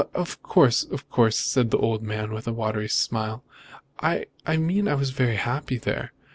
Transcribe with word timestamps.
"Of 0.15 0.41
course, 0.41 0.83
of 0.83 1.07
course," 1.11 1.37
said 1.37 1.69
the 1.69 1.77
old 1.77 2.01
man, 2.01 2.33
with 2.33 2.47
a 2.47 2.51
watery 2.53 2.87
smile, 2.89 3.43
"I 3.99 4.25
mean 4.57 4.87
I 4.87 4.95
was 4.95 5.11
very 5.11 5.35
happy 5.35 5.77
there. 5.77 6.11